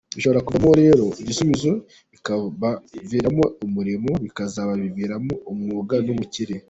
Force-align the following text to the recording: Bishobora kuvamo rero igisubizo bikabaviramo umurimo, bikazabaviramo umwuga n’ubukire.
Bishobora 0.15 0.43
kuvamo 0.45 0.71
rero 0.81 1.05
igisubizo 1.21 1.71
bikabaviramo 2.13 3.43
umurimo, 3.65 4.09
bikazabaviramo 4.23 5.33
umwuga 5.51 5.95
n’ubukire. 6.05 6.55